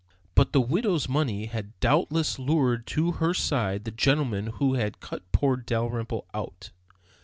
But 0.33 0.51
the 0.51 0.61
widow's 0.61 1.07
money 1.07 1.45
had 1.45 1.79
doubtless 1.79 2.39
lured 2.39 2.87
to 2.87 3.11
her 3.21 3.35
side 3.35 3.83
the 3.85 3.91
gentleman 3.91 4.47
who 4.57 4.73
had 4.73 4.99
cut 4.99 5.31
poor 5.31 5.55
Dalrymple 5.57 6.25
out. 6.33 6.71